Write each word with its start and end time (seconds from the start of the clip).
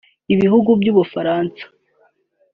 Ibihugu 0.33 0.69
by’Ubufaransa 0.79 1.63